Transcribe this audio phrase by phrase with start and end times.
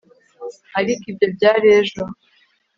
[0.79, 2.01] ariko ibyo byari ejo